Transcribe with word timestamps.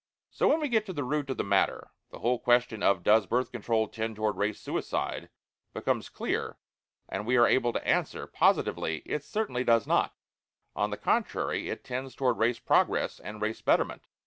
So, 0.31 0.47
when 0.47 0.59
we 0.59 0.67
get 0.67 0.87
to 0.87 0.93
the 0.93 1.03
root 1.03 1.29
of 1.29 1.37
the 1.37 1.43
matter, 1.43 1.91
the 2.09 2.17
whole 2.21 2.39
question 2.39 2.81
of 2.81 3.03
"Does 3.03 3.27
Birth 3.27 3.51
Control 3.51 3.87
tend 3.87 4.15
toward 4.15 4.35
Race 4.35 4.59
Suicide?" 4.59 5.29
becomes 5.75 6.09
clear, 6.09 6.57
and 7.07 7.23
we 7.27 7.37
are 7.37 7.45
able 7.45 7.71
to 7.71 7.87
answer, 7.87 8.25
positively, 8.25 9.03
"It 9.05 9.23
certainly 9.23 9.63
does 9.63 9.85
not; 9.85 10.15
on 10.75 10.89
the 10.89 10.97
contrary 10.97 11.69
it 11.69 11.83
tends 11.83 12.15
toward 12.15 12.39
Race 12.39 12.57
Progress 12.57 13.19
and 13.19 13.43
Race 13.43 13.61
Betterment." 13.61 14.07